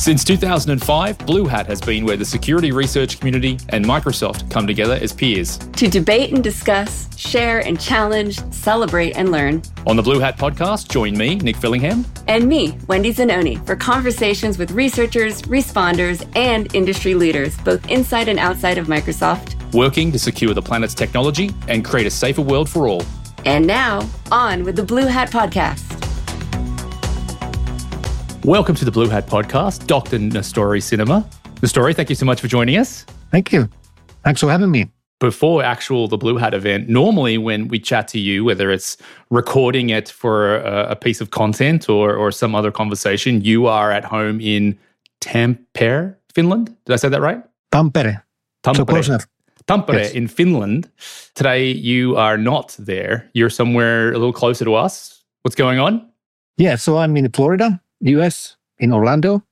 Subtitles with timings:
[0.00, 4.94] Since 2005, Blue Hat has been where the security research community and Microsoft come together
[4.94, 5.58] as peers.
[5.58, 9.60] To debate and discuss, share and challenge, celebrate and learn.
[9.86, 12.06] On the Blue Hat podcast, join me, Nic Fillingham.
[12.28, 18.38] And me, Wendy Zenone, for conversations with researchers, responders, and industry leaders, both inside and
[18.38, 19.54] outside of Microsoft.
[19.74, 23.02] Working to secure the planet's technology and create a safer world for all.
[23.44, 25.99] And now, on with the Blue Hat podcast.
[28.44, 30.18] Welcome to the Blue Hat Podcast, Dr.
[30.18, 31.24] Nestori Syynimaa.
[31.60, 33.04] Nestori, thank you so much for joining us.
[33.30, 33.68] Thank you.
[34.24, 34.90] Thanks for having me.
[35.18, 38.96] Before actual the Blue Hat event, normally when we chat to you, whether it's
[39.30, 43.90] recording it for a, a piece of content or, or some other conversation, you are
[43.92, 44.78] at home in
[45.20, 46.74] Tampere, Finland.
[46.86, 47.42] Did I say that right?
[47.70, 48.22] Tampere.
[48.64, 48.76] Tampere.
[48.76, 49.26] So close enough.
[49.66, 50.12] Tampere Yes.
[50.12, 50.90] in Finland.
[51.34, 53.28] Today you are not there.
[53.34, 55.22] You're somewhere a little closer to us.
[55.42, 56.06] What's going on?
[56.56, 59.42] Yeah, so I'm in Florida, US, in Orlando,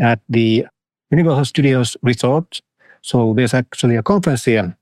[0.00, 0.66] at the
[1.10, 2.60] Universal Studios Resort.
[3.02, 4.76] So there's actually a conference here,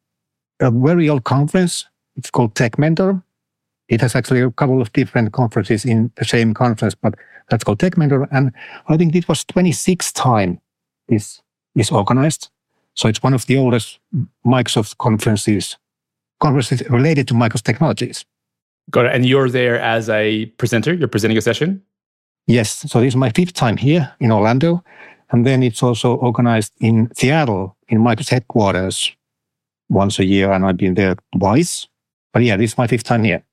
[0.61, 1.87] a very old conference.
[2.17, 3.23] It's called Tech Mentor.
[3.89, 7.15] It has actually a couple of different conferences in the same conference, but
[7.49, 8.29] that's called Tech Mentor.
[8.31, 8.53] And
[8.89, 10.61] I think it was 26th time
[11.09, 11.41] this
[11.75, 12.51] is organized.
[12.95, 13.99] So it's one of the oldest
[14.45, 15.77] Microsoft conferences,
[16.41, 18.25] conferences related to Microsoft technologies.
[18.91, 19.15] Got it.
[19.15, 20.93] And you're there as a presenter.
[20.95, 21.83] You're presenting a session.
[22.49, 22.91] Yes.
[22.91, 24.83] So this is my fifth time here in Orlando.
[25.31, 29.13] And then it's also organized in Seattle in Microsoft headquarters
[29.91, 30.51] once a year.
[30.51, 31.87] And I've been there twice.
[32.33, 33.45] But yeah, this is my fifth time here.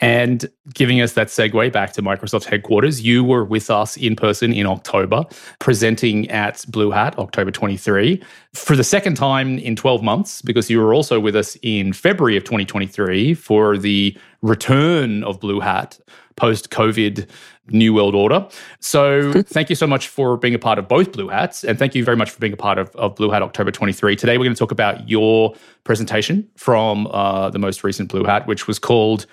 [0.00, 4.52] And giving us that segue back to Microsoft headquarters, you were with us in person
[4.52, 5.24] in October,
[5.58, 8.22] presenting at Blue Hat, October 23,
[8.54, 12.36] for the second time in 12 months, because you were also with us in February
[12.36, 15.98] of 2023 for the return of Blue Hat
[16.40, 17.28] post COVID
[17.68, 18.48] New World Order.
[18.80, 21.62] So thank you so much for being a part of both Blue Hats.
[21.62, 24.16] And thank you very much for being a part of, of Blue Hat October 23.
[24.16, 28.46] Today, we're going to talk about your presentation from uh, the most recent Blue Hat,
[28.46, 29.26] which was called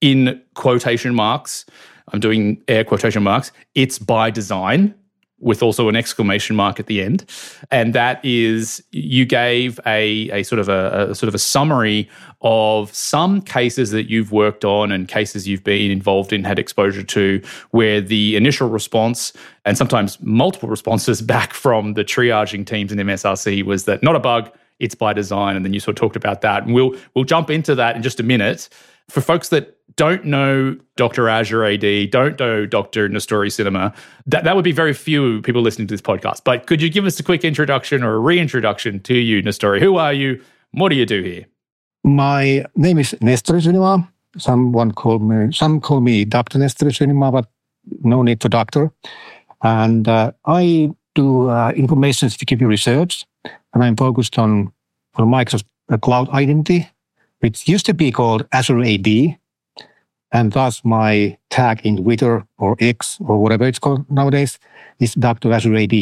[0.00, 1.64] in quotation marks,
[2.12, 4.94] I'm doing air quotation marks, it's by design
[5.40, 7.24] with also an exclamation mark at the end.
[7.70, 12.08] And that is you gave a, a sort of a, a sort of a summary
[12.40, 17.02] of some cases that you've worked on and cases you've been involved in, had exposure
[17.02, 19.32] to, where the initial response
[19.64, 24.20] and sometimes multiple responses back from the triaging teams in MSRC was that not a
[24.20, 25.56] bug, it's by design.
[25.56, 26.64] And then you sort of talked about that.
[26.64, 28.68] And we'll we'll jump into that in just a minute.
[29.08, 31.28] For folks that don't know Dr.
[31.28, 33.08] Azure AD, don't know Dr.
[33.08, 33.94] Nestori Syynimaa,
[34.26, 36.42] that, that would be very few people listening to this podcast.
[36.44, 39.80] But could you give us a quick introduction or a reintroduction to you, Nestori?
[39.80, 40.42] Who are you?
[40.72, 41.46] What do you do here?
[42.04, 44.06] My name is Nestor Syynimaa.
[44.36, 46.58] Someone called me, some call me Dr.
[46.58, 47.46] Nestor Syynimaa, but
[48.02, 48.92] no need to doctor.
[49.62, 54.72] And uh, I do uh, information security research, and I'm focused on,
[55.18, 55.64] Microsoft
[56.00, 56.88] Cloud Identity,
[57.40, 59.36] which used to be called Azure AD.
[60.30, 64.60] And thus my tag in Twitter or X or whatever it's called nowadays
[65.00, 65.52] is Dr.
[65.52, 65.92] Azure AD.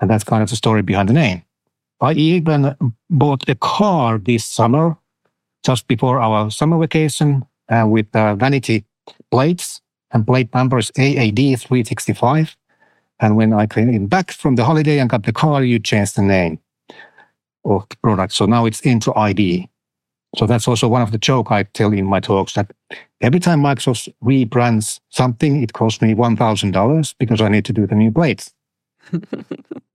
[0.00, 1.42] And that's kind of the story behind the name.
[2.00, 2.74] I even
[3.10, 4.96] bought a car this summer,
[5.64, 8.84] just before our summer vacation, uh, with uh, vanity
[9.30, 12.56] plates and plate number is AAD365.
[13.20, 16.22] And when I came back from the holiday and got the car, you changed the
[16.22, 16.58] name
[17.76, 18.32] of the product.
[18.32, 19.68] So now it's Entra ID.
[20.36, 22.70] So that's also one of the joke I tell in my talks that
[23.20, 27.94] every time Microsoft rebrands something, it costs me $1,000 because I need to do the
[27.94, 28.52] new plates.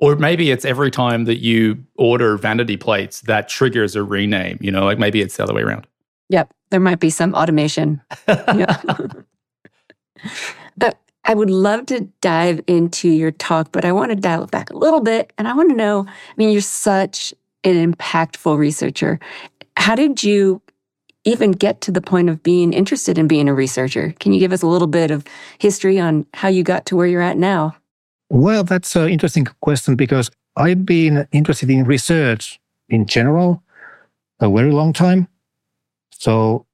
[0.03, 4.69] Or maybe it's every time that you order vanity plates that triggers a rename, you
[4.69, 5.87] know, like maybe it's the other way around.
[6.27, 8.01] Yep, there might be some automation.
[8.27, 8.81] yeah.
[10.75, 14.51] but I would love to dive into your talk, but I want to dial it
[14.51, 15.31] back a little bit.
[15.37, 17.33] And I want to know I mean, you're such
[17.63, 19.19] an impactful researcher.
[19.77, 20.61] How did you
[21.25, 24.13] even get to the point of being interested in being a researcher?
[24.19, 25.25] Can you give us a little bit of
[25.57, 27.75] history on how you got to where you're at now?
[28.29, 33.63] Well, that's an interesting question because I've been interested in research in general
[34.39, 35.27] a very long time.
[36.11, 36.65] So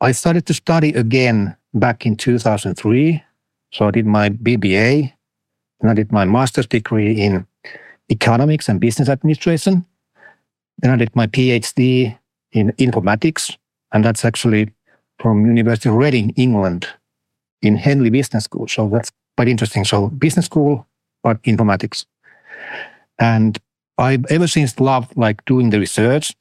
[0.00, 3.22] I started to study again back in 2003.
[3.72, 5.12] So I did my BBA
[5.80, 7.46] and I did my master's degree in
[8.10, 9.86] economics and business administration.
[10.78, 12.18] Then I did my PhD
[12.52, 13.56] in informatics,
[13.92, 14.72] and that's actually
[15.18, 16.88] from University of Reading, England,
[17.62, 18.66] in Henley Business School.
[18.68, 19.84] So that's quite interesting.
[19.84, 20.86] So business school,
[21.22, 22.04] but informatics.
[23.18, 23.58] And
[23.98, 26.34] I've ever since loved like doing the research.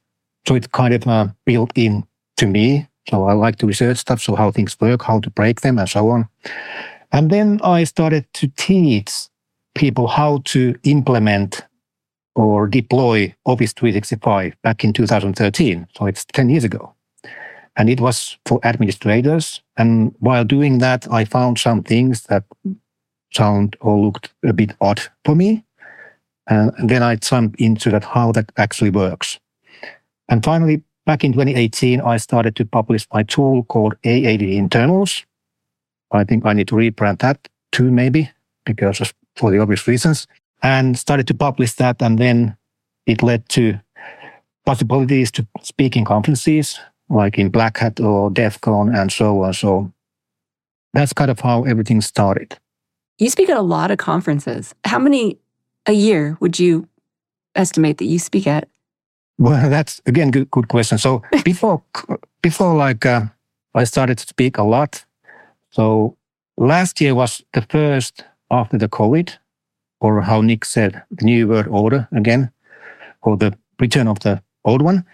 [0.48, 2.04] So it's kind of uh, built in
[2.38, 2.88] to me.
[3.10, 4.22] So I like to research stuff.
[4.22, 6.28] So how things work, how to break them and so on.
[7.12, 9.12] And then I started to teach
[9.76, 11.66] people how to implement
[12.36, 15.88] or deploy Office 365 back in 2013.
[15.96, 16.94] So it's 10 years ago.
[17.76, 19.62] And it was for administrators.
[19.78, 22.44] And while doing that, I found some things that
[23.34, 25.64] sound or looked a bit odd for me.
[26.48, 29.40] And then I jumped into that, how that actually works.
[30.28, 35.26] And finally, back in 2018, I started to publish my tool called AAD Internals.
[36.12, 38.30] I think I need to rebrand that too, maybe,
[38.66, 40.28] because of, for the obvious reasons
[40.62, 42.02] and started to publish that.
[42.02, 42.58] And then
[43.06, 43.80] it led to
[44.66, 46.80] possibilities to speak in conferences
[47.10, 49.54] like in Black Hat or DEF CON and so on.
[49.54, 49.92] So
[50.94, 52.58] that's kind of how everything started.
[53.18, 54.74] You speak at a lot of conferences.
[54.86, 55.38] How many
[55.86, 56.88] a year would you
[57.56, 58.68] estimate that you speak at?
[59.38, 60.98] Well, that's again good, good question.
[60.98, 61.84] So before
[62.42, 63.26] before like uh,
[63.76, 65.06] I started to speak a lot.
[65.72, 66.18] So
[66.58, 69.38] last year was the first after the COVID
[70.02, 72.52] or how Nic said, the new world order again,
[73.22, 75.06] or the return of the old one.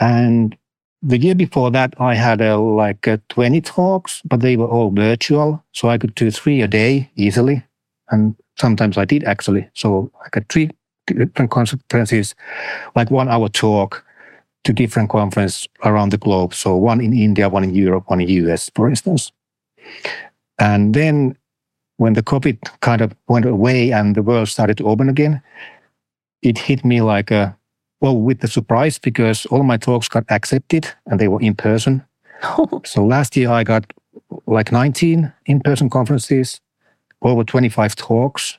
[0.00, 0.56] And
[1.02, 4.90] the year before that, I had uh, like uh, 20 talks, but they were all
[4.90, 5.64] virtual.
[5.72, 7.62] So I could do three a day easily.
[8.10, 9.68] And sometimes I did actually.
[9.74, 10.70] So I got three
[11.06, 12.34] different conferences,
[12.96, 14.04] like one hour talk
[14.64, 16.54] to different conferences around the globe.
[16.54, 19.30] So one in India, one in Europe, one in US, for instance.
[20.58, 21.36] And then
[21.96, 25.40] when the COVID kind of went away and the world started to open again,
[26.42, 27.56] it hit me like a,
[28.00, 32.04] well, with the surprise because all my talks got accepted and they were in person.
[32.84, 33.92] so last year I got
[34.46, 36.60] like 19 in person conferences,
[37.22, 38.58] over 25 talks.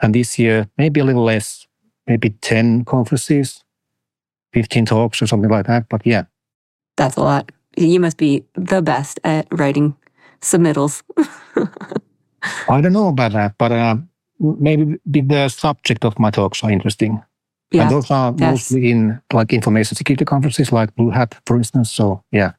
[0.00, 1.66] And this year, maybe a little less,
[2.06, 3.64] maybe 10 conferences,
[4.52, 5.88] 15 talks or something like that.
[5.88, 6.24] But yeah.
[6.96, 7.50] That's a lot.
[7.76, 9.96] You must be the best at writing
[10.40, 11.02] submittals.
[12.68, 13.96] I don't know about that, but uh,
[14.38, 17.22] maybe the subject of my talks are interesting.
[17.70, 17.82] Yeah.
[17.82, 18.50] And those are yes.
[18.50, 21.90] mostly in like information security conferences like Blue Hat, for instance.
[21.90, 22.52] So yeah.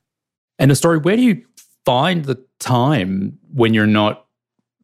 [0.59, 1.43] And Nestori, where do you
[1.85, 4.25] find the time when you're not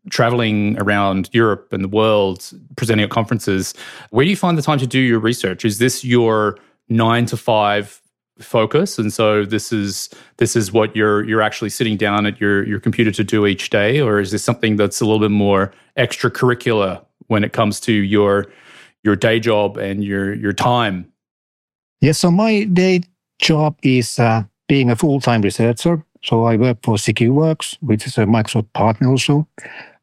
[0.10, 3.74] traveling around Europe and the world presenting at conferences?
[4.10, 5.66] Where do you find the time to do your research?
[5.66, 6.58] Is this your
[6.90, 8.02] nine to five
[8.40, 9.00] focus.
[9.00, 12.80] And so this is this is what you're you're actually sitting down at your your
[12.80, 17.04] computer to do each day or is this something that's a little bit more extracurricular
[17.28, 18.48] when it comes to your
[19.04, 21.12] your day job and your your time?
[22.02, 23.02] Yes so my day
[23.40, 26.04] job is uh, being a full-time researcher.
[26.24, 29.48] So i work for secureworks which is a microsoft partner also.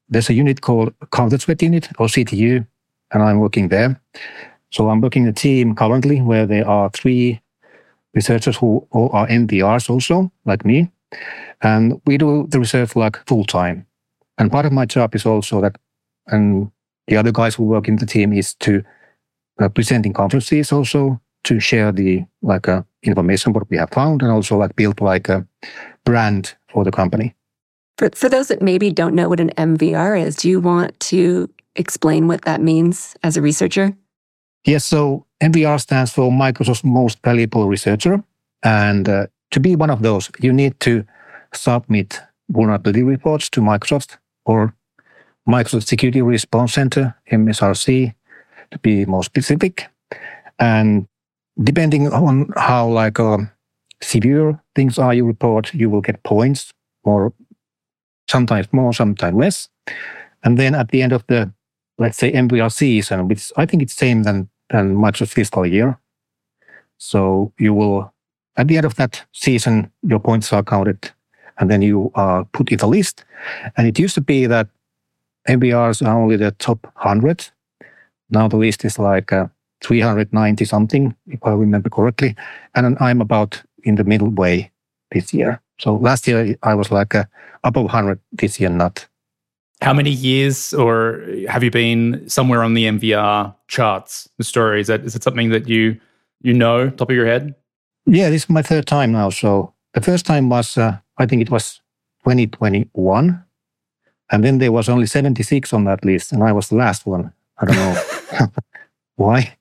[0.08, 2.66] There's a unit called counter threat unit or ctu
[3.12, 4.00] and i'm working there.
[4.70, 7.41] So i'm working a team currently where there are three
[8.14, 10.90] researchers who are MVRs also, like me.
[11.62, 13.86] And we do the research like full time.
[14.38, 15.76] And part of my job is also that,
[16.26, 16.70] and
[17.06, 18.82] the other guys who work in the team is to
[19.60, 24.22] uh, present in conferences also to share the like uh, information what we have found
[24.22, 25.46] and also like build like a
[26.04, 27.34] brand for the company.
[27.98, 31.50] For, for those that maybe don't know what an MVR is, do you want to
[31.76, 33.94] explain what that means as a researcher?
[34.64, 38.22] Yes, so MVR stands for Microsoft's Most Valuable Researcher.
[38.62, 41.04] And uh, to be one of those, you need to
[41.52, 44.74] submit vulnerability reports to Microsoft or
[45.48, 48.14] Microsoft Security Response Center, MSRC,
[48.70, 49.88] to be more specific.
[50.60, 51.08] And
[51.60, 53.50] depending on how like um,
[54.00, 56.72] severe things are you report, you will get points
[57.02, 57.32] or
[58.30, 59.68] sometimes more, sometimes less.
[60.44, 61.52] And then at the end of the,
[61.98, 65.98] let's say MVR season, which I think it's same than than of fiscal year.
[66.98, 68.12] So you will,
[68.56, 71.10] at the end of that season, your points are counted
[71.58, 73.24] and then you are put in the list.
[73.76, 74.68] And it used to be that
[75.48, 77.50] MVRs are only the top 100.
[78.30, 79.46] Now the list is like uh,
[79.82, 82.34] 390 something, if I remember correctly.
[82.74, 84.70] And I'm about in the middle way
[85.10, 85.60] this year.
[85.78, 87.24] So last year I was like uh,
[87.64, 89.06] above 100, this year not.
[89.82, 94.80] How many years or have you been somewhere on the MVR charts, Nestori?
[94.80, 95.98] Is that is it something that you
[96.40, 97.54] you know top of your head?
[98.06, 99.30] Yeah, this is my third time now.
[99.30, 101.80] So the first time was uh, I think it was
[102.24, 103.44] 2021.
[104.30, 107.32] And then there was only 76 on that list, and I was the last one.
[107.58, 108.46] I don't know
[109.16, 109.56] why.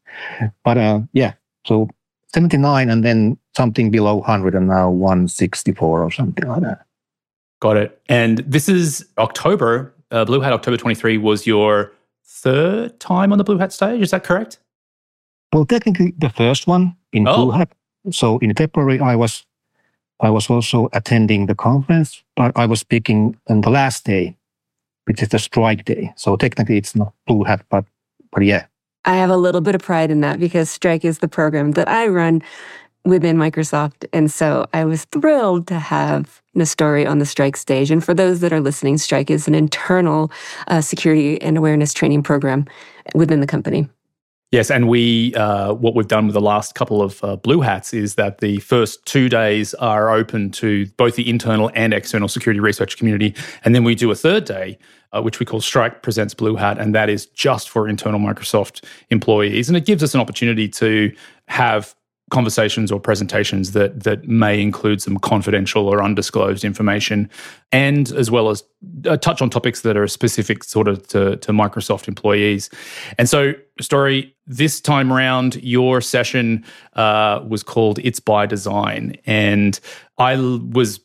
[0.63, 1.33] But uh, yeah,
[1.67, 1.89] so
[2.33, 6.85] 79 and then something below 100 and now 164 or something like that.
[7.59, 8.01] Got it.
[8.07, 11.93] And this is October uh, Blue Hat October 23 was your
[12.25, 14.01] third time on the Blue Hat stage.
[14.01, 14.59] Is that correct?
[15.53, 17.35] Well, technically the first one in oh.
[17.35, 17.71] Blue Hat.
[18.11, 19.45] So in February, I was
[20.19, 24.37] I was also attending the conference, but I was speaking on the last day.
[25.05, 26.13] which is the strike day.
[26.15, 27.85] So technically it's not Blue Hat, but,
[28.31, 28.65] but yeah.
[29.03, 31.89] I have a little bit of pride in that because Strike is the program that
[31.89, 32.43] I run
[33.05, 34.05] within Microsoft.
[34.13, 37.89] And so I was thrilled to have Nestori on the Strike stage.
[37.91, 40.31] And for those that are listening, Strike is an internal
[40.67, 42.65] uh, security and awareness training program
[43.15, 43.87] within the company.
[44.51, 47.93] Yes, and we uh, what we've done with the last couple of uh, blue hats
[47.93, 52.59] is that the first two days are open to both the internal and external security
[52.59, 54.77] research community, and then we do a third day,
[55.13, 58.83] uh, which we call Strike Presents Blue Hat, and that is just for internal Microsoft
[59.09, 61.15] employees, and it gives us an opportunity to
[61.47, 61.95] have
[62.31, 67.29] conversations or presentations that that may include some confidential or undisclosed information,
[67.71, 68.63] and as well as
[69.05, 72.69] uh, touch on topics that are specific sort of to, to Microsoft employees.
[73.19, 79.79] And so, story this time around, your session uh, was called "It's by Design," and
[80.17, 80.35] I
[80.71, 80.99] was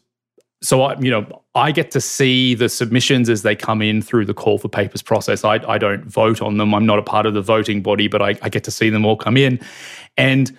[0.62, 4.24] so I, you know, I get to see the submissions as they come in through
[4.24, 5.44] the call for papers process.
[5.44, 6.74] I, I don't vote on them.
[6.74, 9.04] I'm not a part of the voting body, but I, I get to see them
[9.04, 9.60] all come in.
[10.16, 10.56] And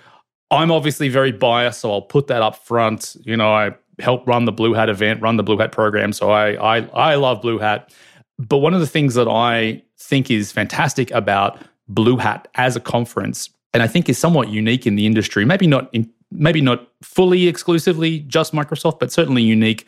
[0.51, 3.18] I'm obviously very biased, so I'll put that up front.
[3.24, 6.32] You know, I help run the Blue Hat event, run the Blue Hat program, so
[6.32, 7.94] I I I love Blue Hat.
[8.39, 12.80] But one of the things that I think is fantastic about Blue Hat as a
[12.80, 16.88] conference, and I think is somewhat unique in the industry, maybe not in, maybe not
[17.01, 19.88] fully exclusively just Microsoft, but certainly unique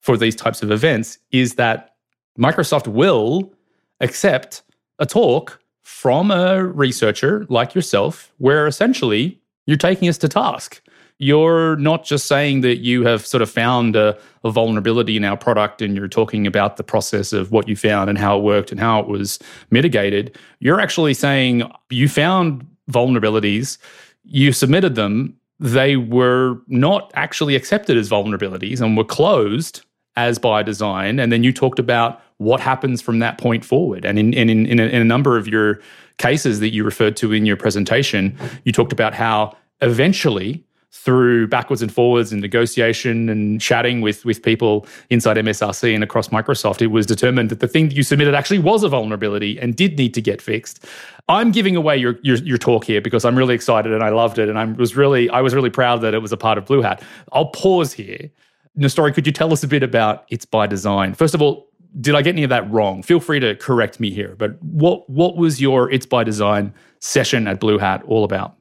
[0.00, 1.96] for these types of events, is that
[2.38, 3.52] Microsoft will
[4.00, 4.62] accept
[5.00, 10.80] a talk from a researcher like yourself, where essentially you're taking us to task.
[11.18, 15.36] You're not just saying that you have sort of found a, a, vulnerability in our
[15.36, 18.70] product and you're talking about the process of what you found and how it worked
[18.70, 19.38] and how it was
[19.70, 20.38] mitigated.
[20.60, 23.76] You're actually saying you found vulnerabilities,
[24.24, 29.84] you submitted them, they were not actually accepted as vulnerabilities and were closed
[30.16, 31.20] as by design.
[31.20, 34.06] And then you talked about what happens from that point forward.
[34.06, 35.80] And in, in, in, a, in a number of your
[36.18, 41.82] cases that you referred to in your presentation, you talked about how eventually through backwards
[41.82, 46.88] and forwards and negotiation and chatting with with people inside MSRC and across Microsoft, it
[46.88, 50.14] was determined that the thing that you submitted actually was a vulnerability and did need
[50.14, 50.84] to get fixed.
[51.28, 54.38] I'm giving away your your, your talk here because I'm really excited and I loved
[54.38, 56.64] it and I was really I was really proud that it was a part of
[56.64, 57.02] Blue Hat.
[57.32, 58.30] I'll pause here.
[58.76, 61.12] Nestori, could you tell us a bit about It's by Design?
[61.12, 61.67] First of all,
[62.00, 63.02] did I get any of that wrong?
[63.02, 64.34] Feel free to correct me here.
[64.38, 68.56] But what what was your It's by Design session at Blue Hat all about?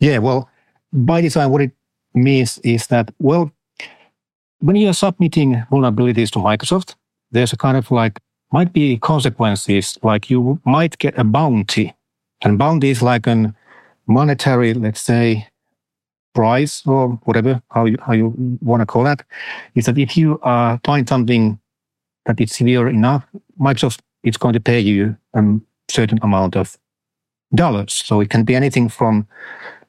[0.00, 0.48] Yeah, well,
[0.92, 1.72] by design, what it
[2.14, 3.50] means is that, well,
[4.60, 6.94] when you're submitting vulnerabilities to Microsoft,
[7.30, 8.20] there's a kind of like,
[8.52, 11.94] might be consequences, like you might get a bounty.
[12.42, 13.54] And bounty is like a
[14.06, 15.48] monetary, let's say,
[16.34, 19.22] price or whatever, how you, how you want to call that,
[19.74, 21.58] is that if you uh, find something
[22.26, 23.24] that is severe enough,
[23.58, 25.42] Microsoft is going to pay you a
[25.88, 26.76] certain amount of
[27.54, 27.92] dollars.
[27.92, 29.26] So it can be anything from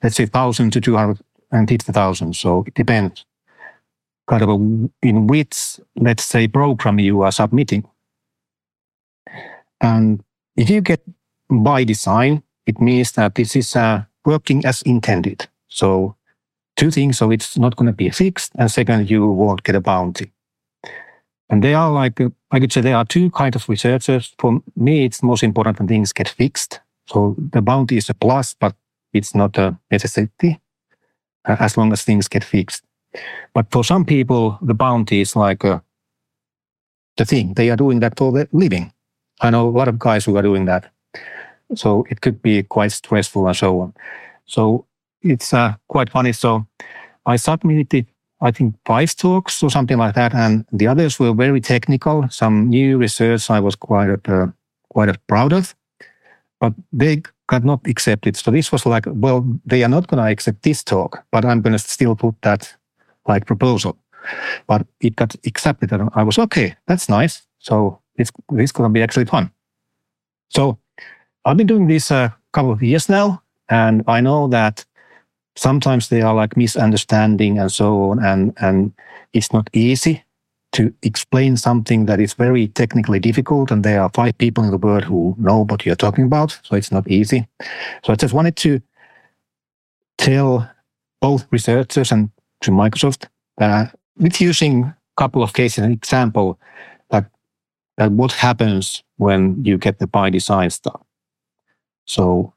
[0.04, 2.36] let's say, 1,000 to 250,000.
[2.36, 3.26] So it depends
[4.28, 4.54] kind of a,
[5.08, 7.86] in which, let's say, program you are submitting.
[9.80, 10.24] And
[10.56, 11.02] if you get
[11.50, 15.48] by design, it means that this is uh, working as intended.
[15.70, 16.16] So
[16.76, 17.18] two things.
[17.18, 18.52] So it's not going to be fixed.
[18.56, 20.32] And second, you won't get a bounty.
[21.50, 22.20] And they are like,
[22.52, 24.36] I could say there are two kinds of researchers.
[24.38, 26.82] For me, it's most important when things get fixed.
[27.08, 28.76] So the bounty is a plus, but
[29.14, 30.60] it's not a necessity
[31.46, 32.84] uh, as long as things get fixed.
[33.54, 35.80] But for some people, the bounty is like uh,
[37.16, 37.54] the thing.
[37.54, 38.92] They are doing that for their living.
[39.40, 40.92] I know a lot of guys who are doing that.
[41.76, 43.94] So it could be quite stressful and so on.
[44.46, 44.86] So
[45.22, 46.34] it's uh, quite funny.
[46.34, 46.68] So
[47.26, 48.08] I submitted,
[48.42, 50.34] I think, five talks or something like that.
[50.34, 52.28] And the others were very technical.
[52.30, 54.48] Some new research I was quite, uh,
[54.90, 55.76] quite proud of.
[56.60, 58.36] But they got not accepted.
[58.36, 61.62] So this was like, well, they are not going to accept this talk, but I'm
[61.62, 62.76] going to still put that
[63.28, 63.98] like proposal.
[64.68, 66.76] But it got accepted, and I was okay.
[66.88, 67.48] That's nice.
[67.60, 69.52] So it's it's going to be actually fun.
[70.50, 70.78] So
[71.46, 74.86] I've been doing this a couple of years now, and I know that
[75.58, 78.94] sometimes they are like misunderstanding and so on, and and
[79.34, 80.24] it's not easy
[80.74, 84.78] to explain something that is very technically difficult and there are five people in the
[84.78, 87.48] world who know what you're talking about so it's not easy.
[88.04, 88.82] So i just wanted to
[90.18, 90.70] tell
[91.22, 92.30] both researchers and
[92.62, 93.26] to microsoft
[93.58, 96.60] that uh, with using a couple of cases an example
[97.10, 97.26] that
[97.98, 101.02] that what happens when you get the by design stuff.
[102.06, 102.54] So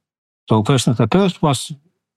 [0.48, 1.72] so first the first was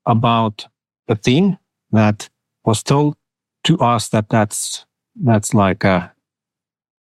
[0.06, 0.68] about
[1.08, 1.58] a thing
[1.92, 2.30] that
[2.66, 3.16] was told
[3.64, 6.12] to us that that's that's like a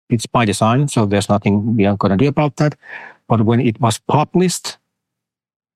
[0.08, 2.74] it's by design, so there's nothing we are going to do about that.
[3.28, 4.76] But when it was published,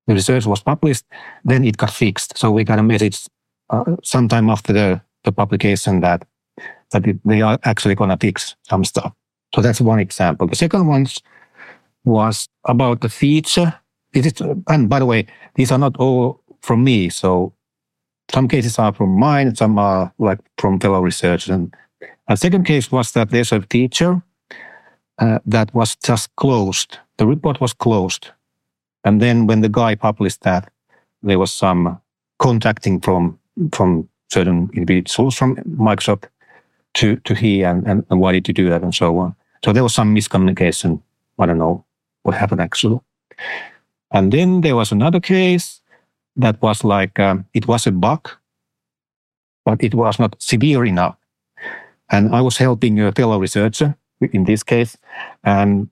[0.07, 1.05] the research was published,
[1.45, 2.37] then it got fixed.
[2.37, 3.27] So we got a message
[3.71, 6.27] uh, sometime after the, the publication that
[6.91, 9.13] that it, they are actually going to fix some stuff.
[9.55, 10.47] So that's one example.
[10.47, 11.07] The second one
[12.05, 13.75] was about the feature.
[14.13, 14.35] It is,
[14.69, 17.09] and by the way, these are not all from me.
[17.09, 17.53] So
[18.33, 21.49] some cases are from mine, some are like from fellow researchers.
[21.49, 21.75] And
[22.29, 24.23] a second case was that there's a teacher
[25.19, 26.99] uh, that was just closed.
[27.19, 28.31] The report was closed.
[29.05, 30.71] And then when the guy published that,
[31.23, 32.01] there was some
[32.39, 33.39] contacting from
[33.73, 36.25] from certain individuals from Microsoft
[36.95, 39.35] to, to he and, and, and why did you do that and so on.
[39.65, 41.01] So there was some miscommunication.
[41.39, 41.85] I don't know
[42.23, 43.01] what happened actually.
[44.11, 45.81] And then there was another case
[46.37, 48.31] that was like, um, it was a bug,
[49.65, 51.17] but it was not severe enough.
[52.11, 54.97] And I was helping a fellow researcher in this case.
[55.43, 55.89] And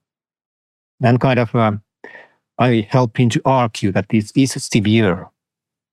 [1.00, 1.82] then kind of, um,
[2.58, 5.28] I helped him to argue that this is severe.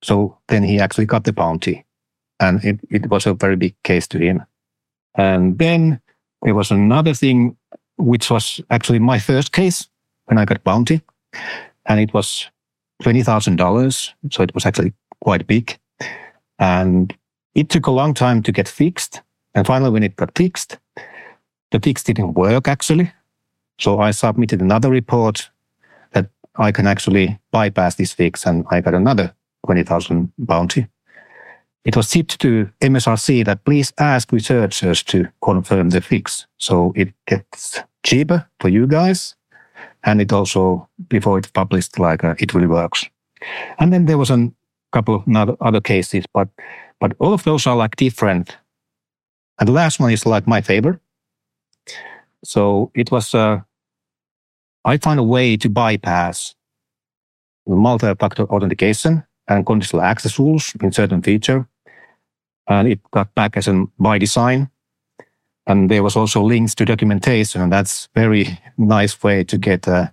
[0.02, 1.84] So then he actually got the bounty.
[2.38, 4.44] And it, it was a very big case to him.
[5.14, 6.00] And then
[6.42, 7.56] there was another thing,
[7.96, 9.88] which was actually my first case
[10.26, 11.02] when I got bounty.
[11.86, 12.50] And it was
[13.02, 14.12] $20,000.
[14.30, 15.78] So it was actually quite big.
[16.58, 17.14] And
[17.54, 19.22] it took a long time to get fixed.
[19.54, 20.78] And finally, when it got fixed,
[21.70, 23.12] the fix didn't work actually.
[23.78, 25.50] So I submitted another report
[26.12, 30.86] that I can actually bypass this fix and I got another 20,000 bounty
[31.84, 36.46] it was tipped to MSRC that please ask researchers to confirm the fix.
[36.58, 39.34] So it gets cheaper for you guys.
[40.04, 43.04] And it also, before it published, like uh, it really works.
[43.78, 44.50] And then there was a
[44.92, 46.48] couple of other cases, but,
[47.00, 48.56] but all of those are like different.
[49.58, 51.00] And the last one is like my favorite.
[52.44, 53.60] So it was, uh,
[54.84, 56.54] I found a way to bypass
[57.66, 61.68] multi-factor authentication and conditional access rules in certain feature.
[62.66, 64.70] And it got back as a by design.
[65.66, 67.60] And there was also links to documentation.
[67.60, 70.12] And that's very nice way to get uh, a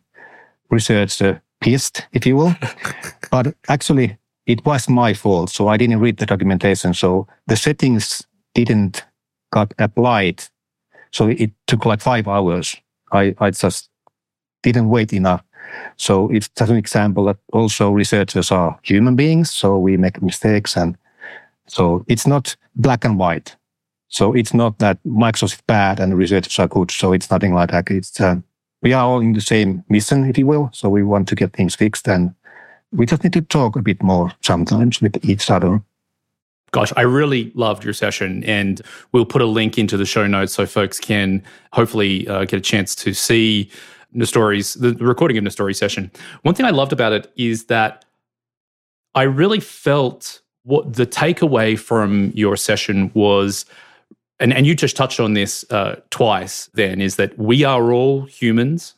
[0.70, 2.56] researcher pissed, if you will.
[3.32, 5.50] but actually, it was my fault.
[5.50, 6.94] So I didn't read the documentation.
[6.94, 9.06] So the settings didn't
[9.52, 10.44] got applied.
[11.12, 12.76] So it took like five hours.
[13.12, 13.90] I, I just
[14.64, 15.44] didn't wait enough.
[15.98, 19.52] So it's just an example that also researchers are human beings.
[19.52, 20.98] So we make mistakes and
[21.68, 23.57] so it's not black and white.
[24.10, 26.92] So it's not that Microsoft is bad and researchers are good.
[26.92, 27.90] So it's nothing like that.
[27.92, 28.38] It's, uh,
[28.82, 30.70] we are all in the same mission, if you will.
[30.74, 32.34] So we want to get things fixed and
[32.92, 35.82] we just need to talk a bit more sometimes with each other.
[36.72, 38.82] Gosh, I really loved your session, and
[39.14, 41.42] we'll put a link into the show notes so folks can
[41.72, 43.70] hopefully uh, get a chance to see
[44.12, 46.12] Nestori's the recording of Nestori's session.
[46.42, 48.04] One thing I loved about it is that
[49.16, 53.66] I really felt what the takeaway from your session was
[54.40, 58.26] and, and you just touched on this uh, twice then is that we are all
[58.26, 58.94] humans.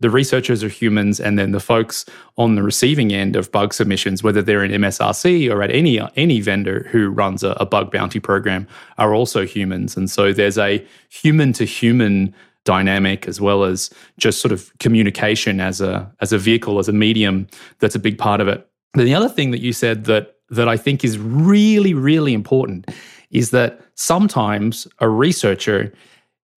[0.00, 2.06] The researchers are humans and then the folks
[2.38, 6.40] on the receiving end of bug submissions whether they're in msrc or at any any
[6.40, 9.96] vendor who runs a, a bug bounty program are also humans.
[9.96, 15.60] And so there's a human to human dynamic as well as just sort of communication
[15.60, 17.46] as a as a vehicle as a medium
[17.78, 18.66] that's a big part of it.
[18.94, 22.90] Then the other thing that you said that that I think is really, really important
[23.30, 25.92] is that sometimes a researcher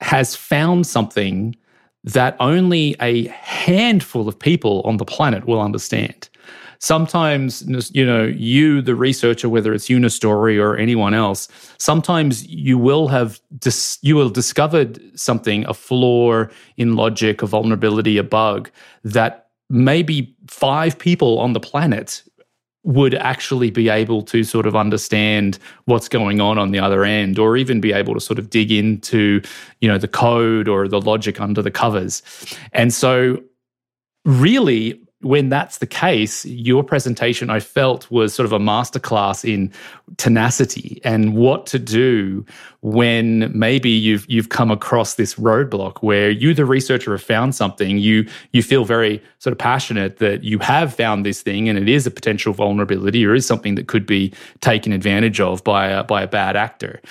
[0.01, 1.55] has found something
[2.03, 6.29] that only a handful of people on the planet will understand.
[6.79, 13.07] Sometimes, you know, you, the researcher, whether it's Nestori or anyone else, sometimes you will
[13.07, 18.69] have dis- you will discovered something, a flaw in logic, a vulnerability, a bug
[19.05, 22.21] that maybe five people on the planet
[22.83, 27.39] would actually be able to sort of understand what's going on on the other end
[27.39, 29.41] or even be able to sort of dig into
[29.79, 32.21] you know the code or the logic under the covers.
[32.73, 33.41] And so
[34.25, 39.71] really when that's the case, your presentation I felt was sort of a masterclass in
[40.17, 42.45] tenacity and what to do
[42.81, 47.97] when maybe you've you've come across this roadblock where you, the researcher, have found something.
[47.97, 51.87] You you feel very sort of passionate that you have found this thing and it
[51.87, 56.03] is a potential vulnerability or is something that could be taken advantage of by a,
[56.03, 57.01] by a bad actor.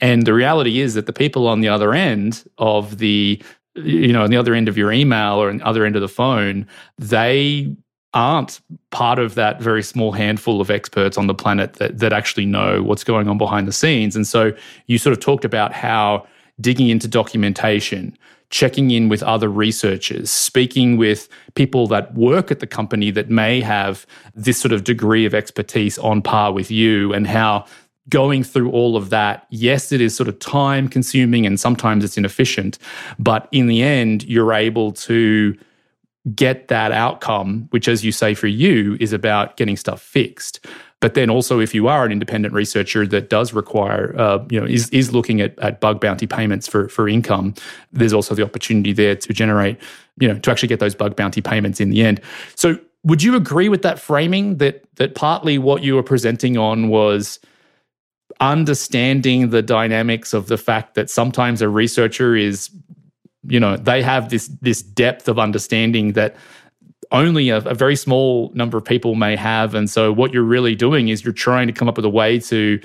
[0.00, 3.42] And the reality is that the people on the other end of the
[3.76, 6.02] you know, on the other end of your email or on the other end of
[6.02, 6.66] the phone,
[6.98, 7.74] they
[8.14, 8.60] aren't
[8.90, 12.82] part of that very small handful of experts on the planet that, that actually know
[12.82, 14.16] what's going on behind the scenes.
[14.16, 14.52] And so
[14.86, 16.26] you sort of talked about how
[16.58, 18.16] digging into documentation,
[18.48, 23.60] checking in with other researchers, speaking with people that work at the company that may
[23.60, 27.66] have this sort of degree of expertise on par with you, and how
[28.08, 32.16] going through all of that, yes, it is sort of time consuming and sometimes it's
[32.16, 32.78] inefficient,
[33.18, 35.56] but in the end, you're able to
[36.34, 40.64] get that outcome, which, as you say, for you is about getting stuff fixed.
[41.00, 44.66] But then also, if you are an independent researcher that does require, uh, you know,
[44.66, 47.54] is, is looking at, at bug bounty payments for, for income,
[47.92, 49.78] there's also the opportunity there to generate,
[50.18, 52.20] you know, to actually get those bug bounty payments in the end.
[52.54, 56.88] So, would you agree with that framing that that partly what you were presenting on
[56.88, 57.38] was
[58.40, 62.70] understanding the dynamics of the fact that sometimes a researcher is
[63.48, 66.36] you know they have this this depth of understanding that
[67.12, 69.76] only a, a, very small number of people may have.
[69.76, 72.40] And so what you're really doing is you're trying to come up with a way
[72.40, 72.80] to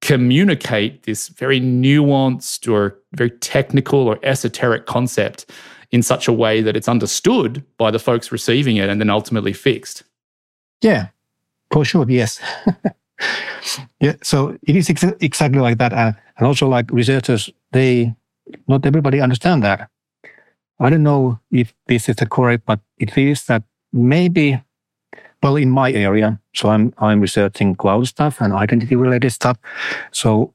[0.00, 5.48] communicate this very nuanced or very technical or esoteric concept
[5.92, 9.52] in such a way that it's understood by the folks receiving it and then ultimately
[9.52, 10.02] fixed.
[10.80, 11.10] Yeah
[11.72, 12.40] for sure yes
[14.00, 18.14] yeah so it is ex- exactly like that and, and also like researchers they
[18.68, 19.88] not everybody understand that
[20.82, 24.60] I don't know if this is the correct, but it feels that maybe,
[25.40, 29.58] well, in my area, so I'm I'm researching cloud stuff and identity related stuff.
[30.10, 30.52] So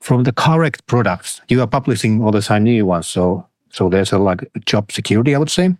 [0.00, 3.06] from the correct products, you are publishing all the time new ones.
[3.06, 5.74] So so there's a like job security, I would say,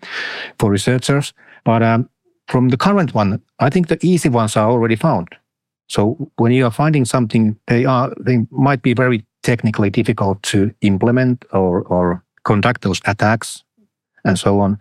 [0.58, 1.34] for researchers.
[1.64, 2.08] But um,
[2.48, 5.28] from the current one, I think the easy ones are already found.
[5.90, 10.72] So when you are finding something, they are they might be very technically difficult to
[10.80, 13.64] implement or or conduct those attacks
[14.24, 14.78] and so on.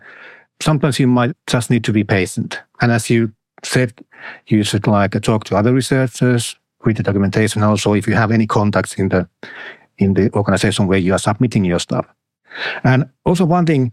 [0.62, 2.60] Sometimes you might just need to be patient.
[2.80, 3.32] And as you
[3.64, 3.92] said,
[4.46, 7.62] you should like talk to other researchers, read the documentation.
[7.64, 9.28] Also, if you have any contacts in the
[9.98, 12.06] in the organization where you are submitting your stuff.
[12.84, 13.92] And also one thing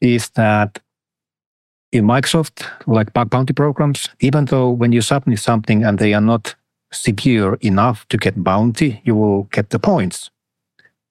[0.00, 0.80] is that
[1.92, 6.20] in Microsoft, like bug bounty programs, even though when you submit something and they are
[6.20, 6.54] not
[6.92, 10.30] secure enough to get bounty, you will get the points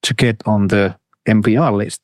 [0.02, 2.02] to get on the MVR list.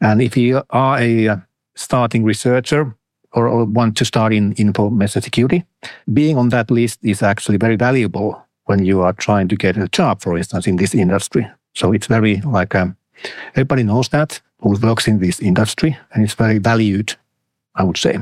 [0.00, 1.36] And if you are a uh,
[1.74, 2.94] starting researcher
[3.32, 5.64] or, want to start in information security,
[6.12, 9.88] being on that list is actually very valuable when you are trying to get a
[9.88, 11.46] job, for instance, in this industry.
[11.74, 12.96] So it's very like um,
[13.54, 17.16] everybody knows that who works in this industry, and it's very valued,
[17.74, 18.18] I would say.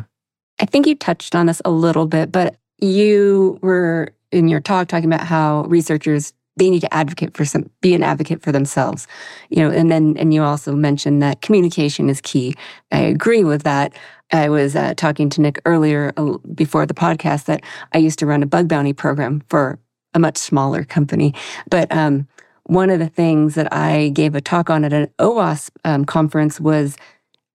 [0.60, 4.88] I think you touched on this a little bit, but you were in your talk
[4.88, 9.06] talking about how researchers they need to advocate for some be an advocate for themselves
[9.48, 12.54] you know and then and you also mentioned that communication is key.
[12.92, 13.94] I agree with that.
[14.32, 18.26] I was uh, talking to Nic earlier uh, before the podcast that i used to
[18.26, 19.78] run a bug bounty program for
[20.14, 21.34] a much smaller company.
[21.68, 22.26] But um,
[22.64, 26.60] one of the things that i gave a talk on at an OWASP um, conference
[26.60, 26.96] was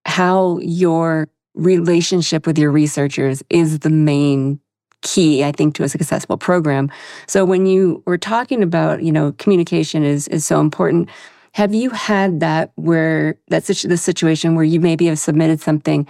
[0.05, 4.59] how your relationship with your researchers is the main
[5.01, 6.91] key, I think, to a successful program.
[7.27, 11.09] So when you were talking about, you know, communication is is so important.
[11.53, 16.07] Have you had that where that's the situation where you maybe have submitted something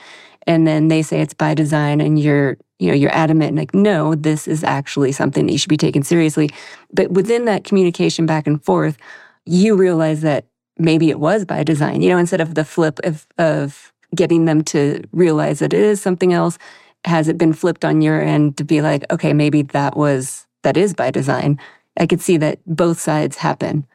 [0.48, 4.16] and then they say it's by design and you're you know you're adamant like no
[4.16, 6.50] this is actually something that you should be taken seriously
[6.94, 8.98] but within that communication back and forth
[9.46, 10.46] you realize that
[10.78, 14.64] maybe it was by design you know instead of the flip of of getting them
[14.66, 16.58] to realize that it is something else
[17.06, 20.76] has it been flipped on your end to be like, okay, maybe that was, that
[20.76, 21.60] is by design?
[22.00, 23.86] I could see that both sides happen.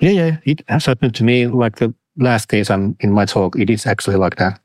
[0.00, 0.36] Yeah, yeah.
[0.44, 1.46] It has happened to me.
[1.46, 4.60] Like the last case I'm in my talk, it is actually like that.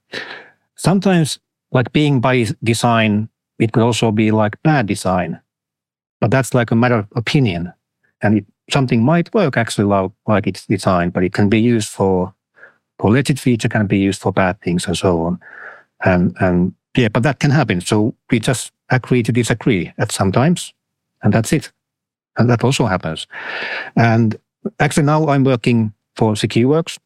[0.75, 1.39] Sometimes,
[1.71, 5.39] like being by design, it could also be like bad design.
[6.21, 7.73] But that's like a matter of opinion.
[8.21, 11.89] And it, something might work actually like, like it's designed, but it can be used
[11.89, 12.33] for,
[13.03, 15.39] legit feature, can be used for bad things and so on.
[16.03, 17.81] And, and yeah, but that can happen.
[17.81, 20.73] So we just agree to disagree at sometimes,
[21.23, 21.71] and that's it.
[22.37, 23.27] And that also happens.
[23.95, 24.37] And
[24.79, 26.97] actually, now I'm working for SecureWorks,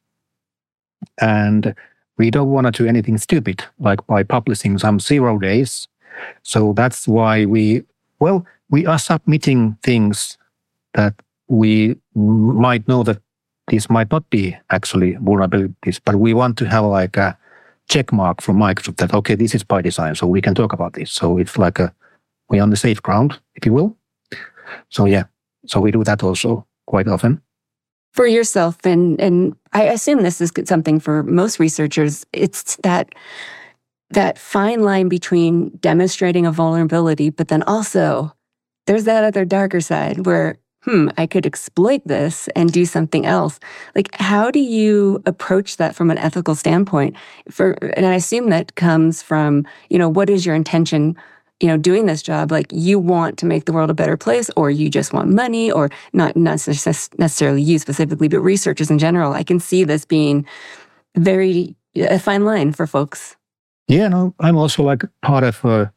[1.21, 1.75] and
[2.17, 5.88] we don't want to do anything stupid like by publishing some zero days.
[6.43, 7.84] So that's why we,
[8.19, 10.38] well, we are submitting things
[10.93, 11.13] that
[11.47, 13.21] we might know that
[13.69, 17.38] these might not be actually vulnerabilities, but we want to have like a
[17.88, 20.93] check mark from Microsoft that, okay, this is by design, so we can talk about
[20.93, 21.12] this.
[21.12, 21.93] So it's like a,
[22.49, 23.97] we're on the safe ground, if you will.
[24.89, 25.23] So yeah,
[25.65, 27.41] so we do that also quite often.
[28.13, 32.25] For yourself, and and I assume this is something for most researchers.
[32.34, 33.13] It's that
[34.10, 38.34] that fine line between demonstrating a vulnerability, but then also
[38.88, 43.59] there's that other darker side where hmm, I could exploit this and do something else.
[43.95, 47.15] Like, how do you approach that from an ethical standpoint?
[47.49, 51.15] For, and I assume that comes from, you know, what is your intention?
[51.59, 54.49] You know, doing this job, like you want to make the world a better place,
[54.55, 59.33] or you just want money, or not, not necessarily you specifically, but researchers in general.
[59.33, 60.45] I can see this being
[61.17, 63.35] very a fine line for folks.
[63.89, 65.87] Yeah, no, I'm also like part of uh,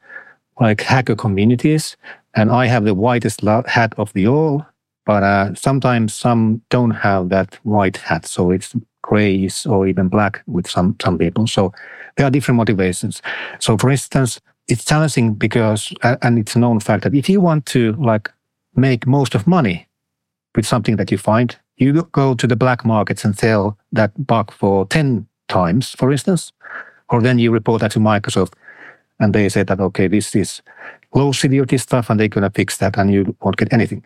[0.61, 1.97] like hacker communities,
[2.35, 4.66] and I have the whitest hat of the all.
[5.05, 10.43] But uh, sometimes some don't have that white hat, so it's grays or even black
[10.47, 11.47] with some some people.
[11.47, 11.73] So
[12.17, 13.23] there are different motivations.
[13.59, 17.67] So, for instance, it's challenging because, and it's a known fact that if you want
[17.67, 18.31] to like
[18.77, 19.88] make most of money
[20.55, 24.53] with something that you find, you go to the black markets and sell that bug
[24.53, 26.53] for 10 times, for instance,
[27.09, 28.53] or then you report that to Microsoft
[29.19, 30.62] and they say that, okay, this is
[31.15, 34.05] low security stuff and they're to fix that and you won't get anything.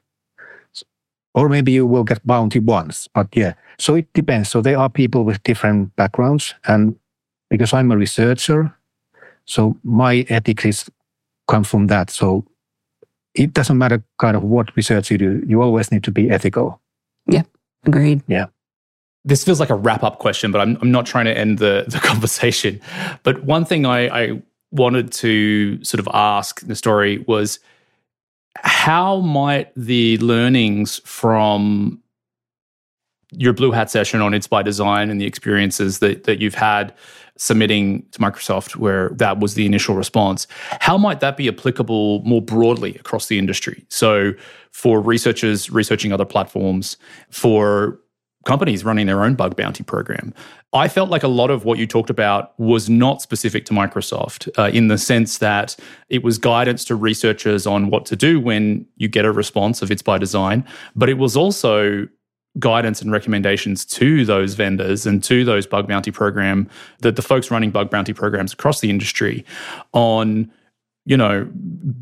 [1.36, 3.52] Or maybe you will get bounty once, but yeah.
[3.78, 4.48] So it depends.
[4.48, 6.54] So there are people with different backgrounds.
[6.66, 6.96] And
[7.50, 8.74] because I'm a researcher,
[9.44, 10.88] so my ethics
[11.46, 12.08] come from that.
[12.08, 12.46] So
[13.34, 15.44] it doesn't matter kind of what research you do.
[15.46, 16.80] You always need to be ethical.
[17.26, 17.42] Yeah.
[17.84, 18.22] Agreed.
[18.26, 18.46] Yeah.
[19.26, 21.84] This feels like a wrap up question, but I'm, I'm not trying to end the,
[21.88, 22.80] the conversation.
[23.24, 27.58] But one thing I, I wanted to sort of ask Nestori was
[28.86, 32.00] how might the learnings from
[33.32, 36.94] your Blue Hat session on It's by Design and the experiences that, that you've had
[37.36, 40.46] submitting to Microsoft, where that was the initial response,
[40.78, 43.84] how might that be applicable more broadly across the industry?
[43.88, 44.34] So,
[44.70, 46.96] for researchers researching other platforms,
[47.28, 47.98] for
[48.46, 50.32] companies running their own bug bounty program.
[50.72, 54.48] I felt like a lot of what you talked about was not specific to Microsoft
[54.56, 55.76] uh, in the sense that
[56.08, 59.90] it was guidance to researchers on what to do when you get a response of
[59.90, 62.08] It's by Design, but it was also
[62.58, 66.68] guidance and recommendations to those vendors and to those bug bounty program
[67.00, 69.44] that the folks running bug bounty programs across the industry
[69.92, 70.50] on
[71.06, 71.44] you know,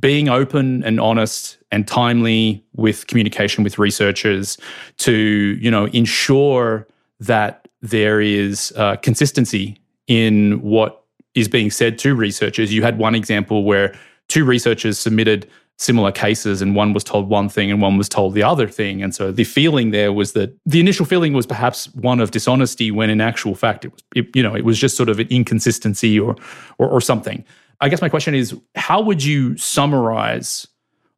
[0.00, 4.58] being open and honest and timely with communication with researchers
[4.96, 6.88] to, you know, ensure
[7.20, 12.72] that there is uh, consistency in what is being said to researchers.
[12.72, 13.94] You had one example where
[14.28, 18.32] two researchers submitted similar cases and one was told one thing and one was told
[18.32, 21.92] the other thing and so the feeling there was that the initial feeling was perhaps
[21.94, 24.96] one of dishonesty when in actual fact it was it, you know it was just
[24.96, 26.36] sort of an inconsistency or,
[26.78, 27.44] or or something
[27.84, 30.66] I guess my question is how would you summarize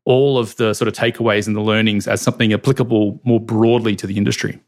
[0.05, 4.05] all of the sort of takeaways and the learnings as something applicable more broadly to
[4.05, 4.61] the industry?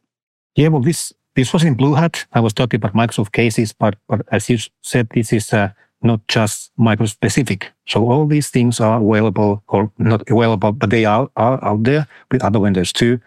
[0.54, 2.24] Yeah, well, this this was in Blue Hat.
[2.34, 6.20] I was talking about Microsoft cases, but but as you said, this is uh, not
[6.28, 7.72] just Microsoft specific.
[7.88, 12.06] So all these things are available or not available, but they are, are out there
[12.30, 13.18] with other vendors too.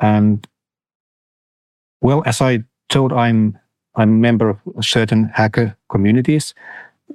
[0.00, 0.44] And
[2.00, 3.56] well, as I told, I'm
[3.94, 6.52] I'm a member of certain hacker communities,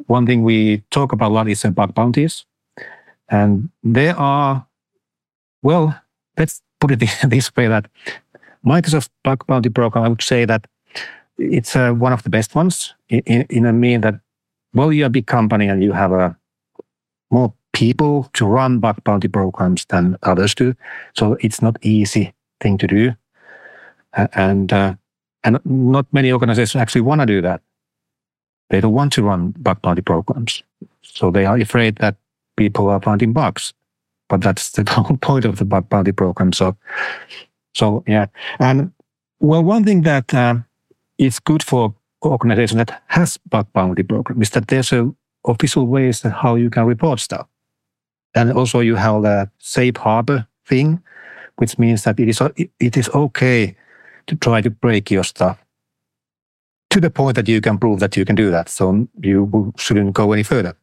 [0.08, 2.46] one thing we talk about a lot is bug bounties.
[3.30, 4.66] And there are,
[5.62, 6.00] well,
[6.38, 7.88] let's put it this way that
[8.66, 10.68] Microsoft bug bounty program, I would say that
[11.38, 14.16] it's uh, one of the best ones in, in, in a mean that,
[14.74, 16.34] well, you're a big company and you have a uh,
[17.30, 20.74] more people to run bug bounty programs than others do.
[21.14, 23.14] So it's not easy thing to do.
[24.14, 24.96] Uh, and, uh,
[25.44, 27.62] and not many organizations actually want to do that.
[28.70, 30.64] They don't want to run bug bounty programs.
[31.02, 32.16] So they are afraid that
[32.56, 33.74] people are finding bugs.
[34.30, 36.52] But that's the whole point of the bug bounty program.
[36.54, 36.76] So,
[37.74, 38.28] so yeah.
[38.60, 38.92] And
[39.40, 40.56] well, one thing that uh,
[41.18, 41.94] is good for
[42.26, 45.14] organization that has bug bounty program is that there's a
[45.46, 47.48] official ways that how you can report stuff.
[48.36, 51.02] And also you have the safe harbor thing,
[51.56, 52.42] which means that it is,
[52.80, 53.76] it is okay
[54.28, 55.64] to try to break your stuff
[56.98, 58.70] to the point that you can prove that you can do that.
[58.70, 60.76] So you shouldn't go any further.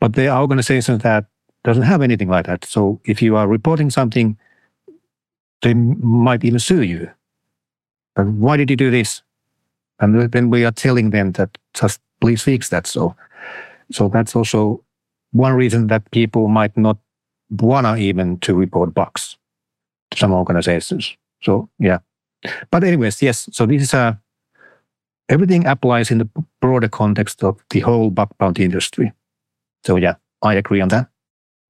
[0.00, 1.26] But there are organizations that
[1.62, 2.64] doesn't have anything like that.
[2.64, 4.36] So if you are reporting something,
[5.62, 7.10] they might even sue you.
[8.16, 9.22] But why did you do this?
[10.00, 12.86] And then we are telling them that just please fix that.
[12.86, 13.14] So,
[13.92, 14.82] so that's also
[15.30, 16.98] one reason that people might not
[17.50, 19.36] wanna even to report bugs
[20.10, 21.16] to some organizations.
[21.40, 22.00] So yeah.
[22.70, 23.48] But anyways, yes.
[23.52, 24.20] So this is a
[25.28, 26.28] everything applies in the
[26.60, 29.12] broader context of the whole bug bounty industry.
[29.84, 31.08] So yeah, I agree on that.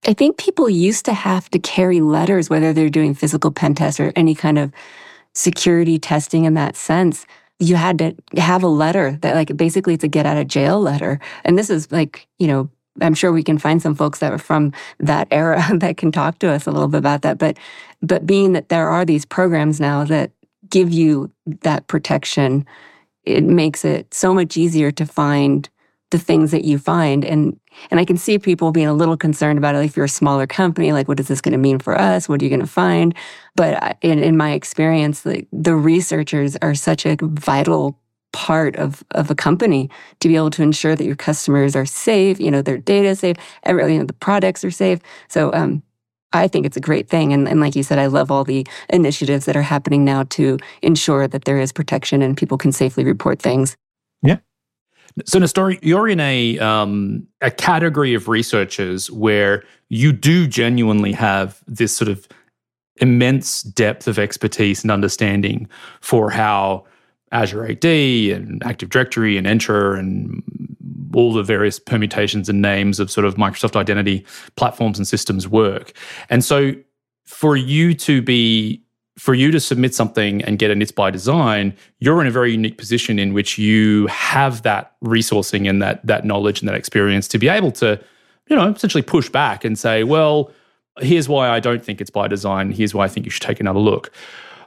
[0.07, 3.99] I think people used to have to carry letters, whether they're doing physical pen tests
[3.99, 4.73] or any kind of
[5.35, 7.27] security testing in that sense.
[7.59, 10.81] You had to have a letter that like basically it's a get out of jail
[10.81, 11.21] letter.
[11.45, 12.69] And this is like, you know,
[13.01, 16.39] I'm sure we can find some folks that are from that era that can talk
[16.41, 17.39] to us a little bit about that.
[17.39, 17.57] But
[18.03, 20.31] but being that there are these programs now that
[20.69, 21.31] give you
[21.63, 22.67] that protection,
[23.25, 25.69] it makes it so much easier to find
[26.11, 27.25] the things that you find.
[27.25, 27.59] And
[27.91, 29.85] and I can see people being a little concerned about it.
[29.85, 32.29] If you're a smaller company, like what is this going to mean for us?
[32.29, 33.15] What are you going to find?
[33.57, 37.99] But in, in my experience, the researchers are such a vital
[38.33, 39.89] part of, of a company
[40.21, 43.21] to be able to ensure that your customers are safe, you know, their data is
[43.21, 44.99] safe, every, you know, the products are safe.
[45.29, 45.83] So um,
[46.33, 47.33] I think it's a great thing.
[47.33, 50.59] And, and like you said, I love all the initiatives that are happening now to
[50.83, 53.77] ensure that there is protection and people can safely report things.
[54.23, 54.39] Yeah.
[55.27, 61.63] So, Nestori, you're in a um, a category of researchers where you do genuinely have
[61.69, 62.27] this sort of
[62.97, 65.69] immense depth of expertise and understanding
[66.01, 66.85] for how
[67.31, 70.43] Azure AD and Active Directory and Entra and
[71.15, 74.25] all the various permutations and names of sort of Microsoft identity
[74.57, 75.93] platforms and systems work.
[76.31, 76.75] And so
[77.25, 78.81] for you to be
[79.17, 82.51] for you to submit something and get an it's by design, you're in a very
[82.51, 87.29] unique position in which you have that resourcing and that that knowledge and that experience
[87.29, 88.01] to be able to,
[88.49, 90.51] you know, essentially push back and say, well,
[91.01, 92.73] here's why I don't think it's by design.
[92.73, 94.13] Here's why I think you should take another look.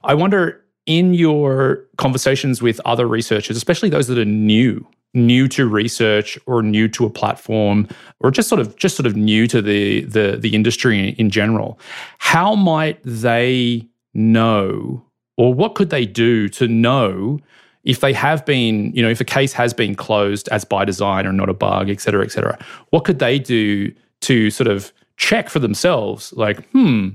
[0.03, 5.67] I wonder in your conversations with other researchers, especially those that are new, new to
[5.67, 7.87] research or new to a platform
[8.19, 11.79] or just sort of just sort of new to the the the industry in general,
[12.19, 15.03] how might they know
[15.37, 17.39] or what could they do to know
[17.83, 21.25] if they have been, you know, if a case has been closed as by design
[21.25, 22.57] or not a bug, et cetera, et cetera,
[22.89, 27.09] what could they do to sort of check for themselves, like, hmm,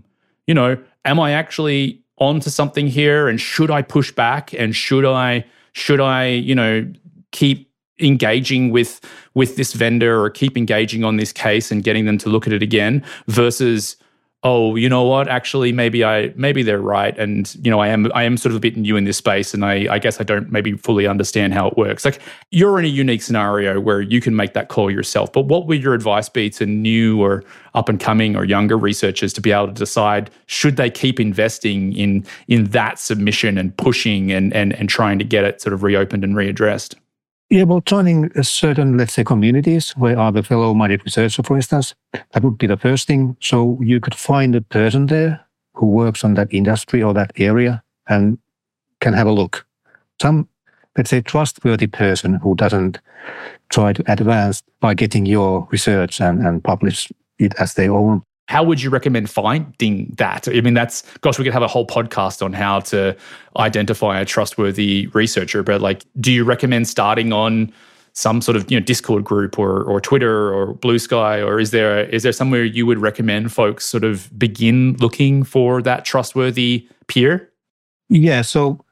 [0.47, 5.05] you know, am I actually onto something here and should I push back and should
[5.05, 6.91] I should I you know
[7.33, 7.72] keep
[8.03, 9.01] engaging with
[9.35, 12.53] with this vendor or keep engaging on this case and getting them to look at
[12.53, 13.97] it again versus
[14.45, 15.29] oh, you know what?
[15.29, 18.57] Actually, maybe I maybe they're right, and you know, I am I am sort of
[18.57, 21.55] a bit new in this space, and I I guess I don't maybe fully understand
[21.55, 22.05] how it works.
[22.05, 25.33] Like you're in a unique scenario where you can make that call yourself.
[25.33, 29.33] But what would your advice be to new or up and coming or younger researchers
[29.35, 34.33] to be able to decide should they keep investing in in that submission and pushing
[34.33, 36.95] and and and trying to get it sort of reopened and readdressed?
[37.53, 42.43] Yeah, well, joining a certain, let's say, communities where other fellow-minded researchers, for instance, that
[42.43, 43.37] would be the first thing.
[43.41, 45.39] So you could find a person there
[45.75, 48.39] who works on that industry or that area and
[49.03, 49.67] can have a look.
[50.19, 50.49] Some,
[50.97, 52.99] let's say, trustworthy person who doesn't
[53.69, 58.63] try to advance by getting your research and, and publish it as their own how
[58.63, 60.47] would you recommend finding that?
[60.47, 63.17] I mean, that's, gosh, we could have a whole podcast on how to
[63.57, 67.73] identify a trustworthy researcher, but like, do you recommend starting on
[68.13, 71.71] some sort of, you know, Discord group or, or Twitter or Blue Sky, or is
[71.71, 76.87] there, is there somewhere you would recommend folks sort of begin looking for that trustworthy
[77.07, 77.51] peer?
[78.11, 78.43] Yeah.
[78.43, 78.85] So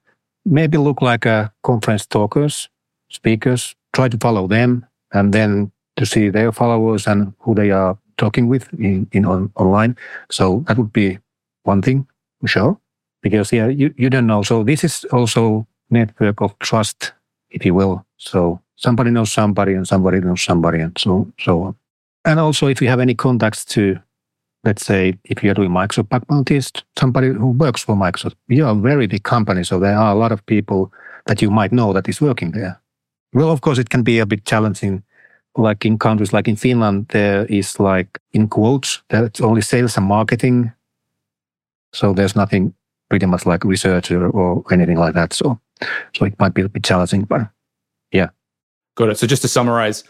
[0.47, 2.71] maybe look like a conference talkers,
[3.11, 7.99] speakers, try to follow them and then to see their followers and who they are
[8.21, 9.97] talking with in, in on, online.
[10.31, 11.19] So that would be
[11.65, 12.07] one thing
[12.47, 12.79] sure.
[13.23, 14.43] Because yeah, you, you don't know.
[14.43, 17.13] So this is also network of trust,
[17.51, 18.05] if you will.
[18.17, 21.75] So somebody knows somebody and somebody knows somebody and so so on.
[22.25, 23.99] And also if you have any contacts to
[24.65, 28.75] let's say if you're doing Microsoft bug bounties, somebody who works for Microsoft, you're a
[28.75, 30.93] very big company, so there are a lot of people
[31.27, 32.81] that you might know that is working there.
[33.33, 35.03] Well, of course, it can be a bit challenging
[35.57, 40.07] like in countries like in Finland, there is like in quotes, that's only sales and
[40.07, 40.73] marketing.
[41.93, 42.75] So there's nothing
[43.09, 45.33] pretty much like research or, or anything like that.
[45.33, 45.61] So,
[46.15, 47.43] so it might be a bit challenging, but
[48.13, 48.29] yeah.
[48.97, 49.19] Got it.
[49.19, 50.05] So just to summarize,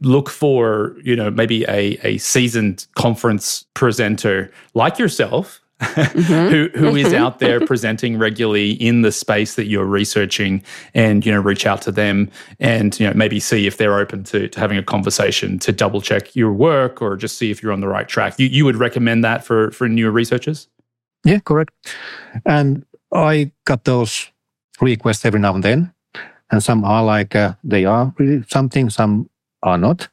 [0.00, 6.48] look for, you know, maybe a, a seasoned conference presenter like yourself mm-hmm.
[6.48, 7.22] who who is mm-hmm.
[7.22, 10.62] out there presenting regularly in the space that you're researching
[10.94, 14.24] and you know reach out to them and you know maybe see if they're open
[14.24, 17.72] to, to having a conversation to double check your work or just see if you're
[17.72, 18.38] on the right track.
[18.38, 20.68] You, you would recommend that for for newer researchers?
[21.24, 21.72] Yeah correct.
[22.46, 24.30] And i got those
[24.80, 25.92] requests every now and then.
[26.50, 29.28] And some are like uh, they are really something some
[29.62, 30.08] are not.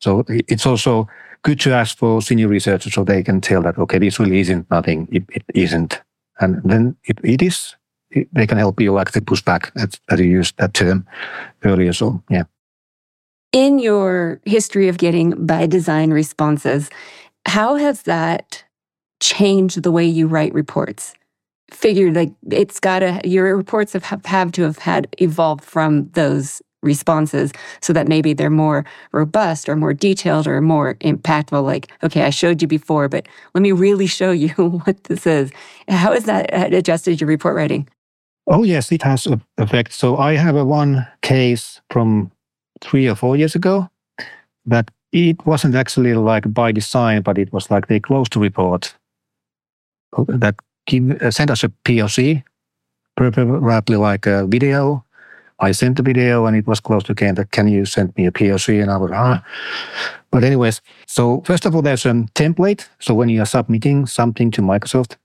[0.00, 1.08] So it's also
[1.48, 4.70] good to ask for senior researchers so they can tell that, okay, this really isn't
[4.70, 5.08] nothing.
[5.10, 6.02] It, it isn't.
[6.40, 7.74] And then if it is,
[8.10, 11.06] it, they can help you like to push back as, as you used that term
[11.64, 11.94] earlier.
[11.94, 12.42] So, yeah.
[13.52, 16.90] In your history of getting by design responses,
[17.46, 18.62] how has that
[19.20, 21.14] changed the way you write reports?
[21.70, 26.60] Figured like it's got to, your reports have, have to have had evolved from those
[26.82, 32.22] responses so that maybe they're more robust or more detailed or more impactful like okay
[32.22, 34.48] i showed you before but let me really show you
[34.84, 35.50] what this is.
[35.88, 37.88] How has that adjusted your report writing?
[38.46, 42.30] Oh yes it has an effect so i have a one case from
[42.80, 43.88] three or four years ago
[44.66, 48.94] that it wasn't actually like by design but it was like they closed the report.
[50.16, 50.56] That
[50.86, 52.42] give, uh, sent us a poc
[53.16, 55.04] preferably like a video
[55.60, 58.30] I sent the video and it was closed again that can you send me a
[58.30, 58.80] POC?
[58.80, 59.44] And I was, ah.
[60.30, 62.86] But anyways, so first of all, there's a template.
[63.00, 65.16] So when you are submitting something to Microsoft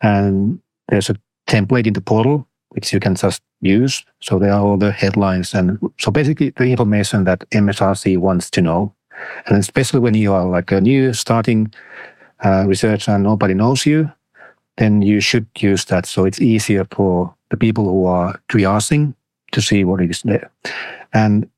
[0.00, 1.16] and there's a
[1.46, 4.04] template in the portal, which you can just use.
[4.20, 8.60] So there are all the headlines and so basically the information that MSRC wants to
[8.62, 8.94] know.
[9.46, 11.72] And especially when you are like a new starting
[12.44, 14.12] uh, research and nobody knows you,
[14.76, 16.06] then you should use that.
[16.06, 19.14] So it's easier for the people who are triaging
[19.52, 20.50] to see what is there.
[21.12, 21.48] And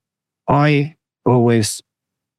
[0.49, 1.82] I always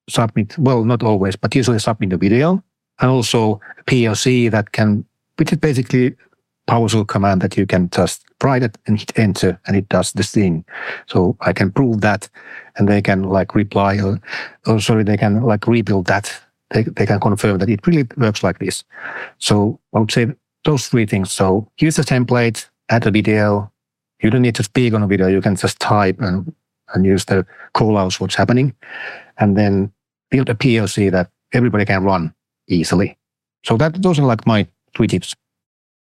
[0.09, 2.63] submit, well, not always, but usually submit a video
[2.99, 5.05] and also a POC that can,
[5.37, 6.15] which is basically
[6.67, 10.23] PowerShell command that you can just write it and hit enter and it does the
[10.23, 10.65] thing.
[11.07, 12.29] So I can prove that
[12.75, 14.19] and they can like reply or,
[14.67, 16.33] or sorry, they can like rebuild that.
[16.69, 18.83] They, they can confirm that it really works like this.
[19.39, 20.27] So I would say
[20.63, 21.31] those three things.
[21.31, 23.70] So use the template, add a video,
[24.21, 25.27] you don't need to speak on a video.
[25.27, 26.53] You can just type and,
[26.93, 28.73] and use the call outs, what's happening,
[29.37, 29.91] and then
[30.29, 32.33] build a POC that everybody can run
[32.67, 33.17] easily.
[33.63, 35.35] So that those are like my three tips.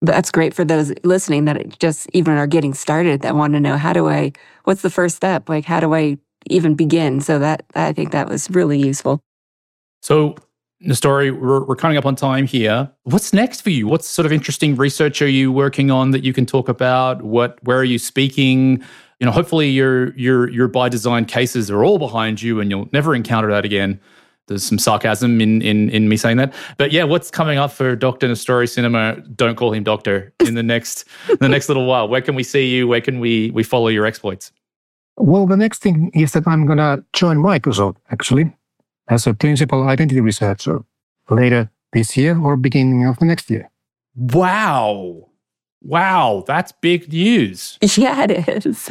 [0.01, 3.77] That's great for those listening that just even are getting started that want to know
[3.77, 4.33] how do I,
[4.65, 5.47] what's the first step?
[5.47, 6.17] Like, how do I
[6.49, 7.21] even begin?
[7.21, 9.21] So that I think that was really useful.
[10.01, 10.35] So
[10.85, 12.91] Nestori, we're, we're coming up on time here.
[13.03, 13.87] What's next for you?
[13.87, 17.21] What sort of interesting research are you working on that you can talk about?
[17.21, 18.83] What, where are you speaking?
[19.19, 22.89] You know, hopefully your your your by design cases are all behind you, and you'll
[22.91, 23.99] never encounter that again.
[24.47, 27.95] There's some sarcasm in in in me saying that, but yeah, what's coming up for
[27.95, 29.37] Doctor Nestori Syynimaa?
[29.37, 31.07] Don't call him Doctor in the next
[31.39, 32.09] the next little while.
[32.09, 32.85] Where can we see you?
[32.85, 34.51] Where can we we follow your exploits?
[35.15, 38.51] Well, the next thing is that I'm gonna join Microsoft actually
[39.07, 40.83] as a principal identity researcher
[41.29, 43.69] later this year or beginning of the next year.
[44.15, 45.29] Wow.
[45.81, 47.77] Wow, that's big news.
[47.97, 48.89] Yeah, it is.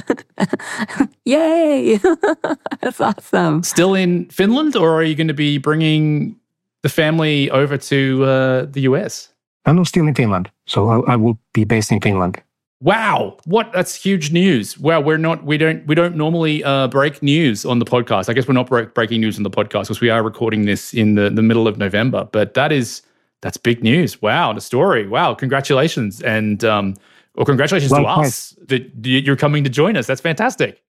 [1.24, 1.96] Yay.
[2.80, 3.62] that's awesome.
[3.62, 6.36] Still in Finland, or are you going to be bringing
[6.82, 9.32] the family over to uh, the US?
[9.64, 10.50] I'm still in Finland.
[10.66, 12.42] So I, I will be based in Finland.
[12.83, 14.76] Wow, what that's huge news.
[14.76, 18.28] Wow, we're not we don't we don't normally uh, break news on the podcast.
[18.28, 20.93] I guess we're not break, breaking news on the podcast because we are recording this
[20.93, 22.28] in the, the middle of November.
[22.33, 23.03] But that is
[23.41, 24.20] that's big news.
[24.20, 25.09] Wow, Nestori.
[25.09, 26.97] Wow, congratulations and um,
[27.37, 30.09] well, congratulations well, to us that you're coming to join us.
[30.09, 30.83] That's fantastic.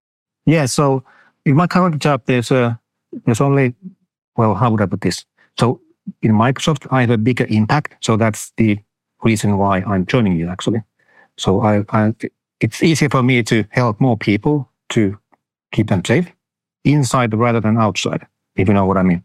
[0.47, 0.65] Yeah.
[0.65, 1.03] So
[1.45, 2.79] in my current job, there's a
[3.25, 3.75] there's only
[4.35, 5.25] well, how would I put this?
[5.59, 5.79] So
[6.23, 8.03] in Microsoft, I have a bigger impact.
[8.03, 8.79] So that's the
[9.21, 10.81] reason why I'm joining you actually.
[11.37, 12.13] So I, I,
[12.59, 15.17] it's easier for me to help more people to
[15.71, 16.31] keep them safe
[16.83, 18.25] inside rather than outside,
[18.55, 19.23] if you know what I mean.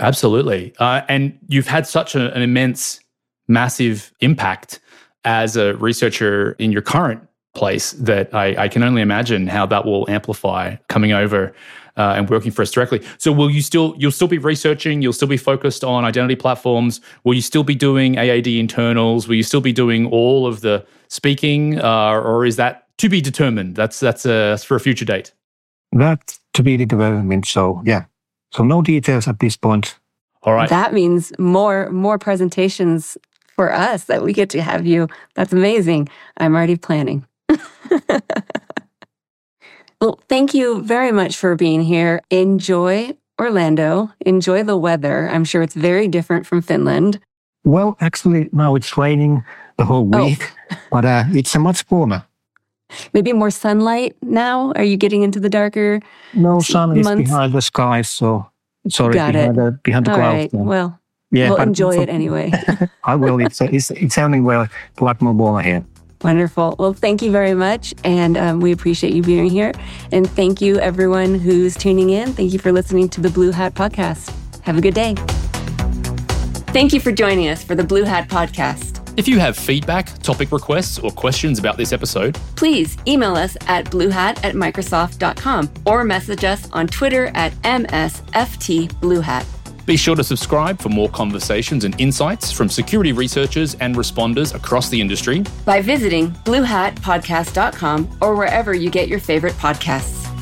[0.00, 0.74] Absolutely.
[0.78, 3.00] Uh, and you've had such a, an immense,
[3.48, 4.80] massive impact
[5.24, 7.22] as a researcher in your current
[7.54, 11.54] place that I, I can only imagine how that will amplify coming over
[11.96, 13.00] uh, and working for us directly.
[13.18, 15.00] So will you still you'll still be researching?
[15.00, 17.00] You'll still be focused on identity platforms.
[17.22, 19.28] Will you still be doing AADInternals?
[19.28, 23.20] Will you still be doing all of the speaking, uh, or is that to be
[23.20, 23.76] determined?
[23.76, 25.32] That's that's, uh, that's for a future date.
[25.92, 27.46] That's to be determined.
[27.46, 28.04] So yeah,
[28.52, 29.98] so no details at this point.
[30.42, 30.68] All right.
[30.68, 33.16] That means more more presentations
[33.54, 35.08] for us that we get to have you.
[35.34, 36.08] That's amazing.
[36.36, 37.26] I'm already planning.
[40.00, 42.20] well, thank you very much for being here.
[42.30, 44.10] Enjoy Orlando.
[44.20, 45.28] Enjoy the weather.
[45.28, 47.20] I'm sure it's very different from Finland.
[47.64, 49.44] Well, actually, now it's raining
[49.76, 50.26] the whole oh.
[50.26, 50.76] week, oh.
[50.90, 52.24] but uh, it's a much warmer.
[53.12, 54.72] Maybe more sunlight now?
[54.76, 56.00] Are you getting into the darker?
[56.32, 57.22] No, sun months?
[57.22, 58.50] is behind the sky, so
[58.88, 59.60] sorry, Got behind, it.
[59.60, 60.54] The, behind the All clouds.
[60.54, 60.64] Right.
[60.64, 61.00] Well,
[61.30, 62.52] yeah, we'll enjoy it anyway.
[63.04, 63.40] I will.
[63.40, 64.68] It's, it's, it's sounding well,
[64.98, 65.84] a lot more warmer here.
[66.22, 66.76] Wonderful.
[66.78, 67.92] Well, thank you very much.
[68.02, 69.72] And um, we appreciate you being here.
[70.10, 72.32] And thank you, everyone who's tuning in.
[72.32, 74.32] Thank you for listening to the BlueHat Podcast.
[74.62, 75.14] Have a good day.
[76.72, 79.03] Thank you for joining us for the BlueHat Podcast.
[79.16, 83.84] If you have feedback, topic requests, or questions about this episode, please email us at
[83.86, 89.46] bluehat at microsoft.com or message us on Twitter at MSFTBlueHat.
[89.86, 94.88] Be sure to subscribe for more conversations and insights from security researchers and responders across
[94.88, 100.33] the industry by visiting bluehatpodcast.com or wherever you get your favorite podcasts.